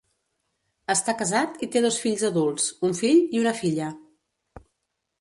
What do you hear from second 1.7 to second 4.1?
té dos fills adults, un fill i una filla.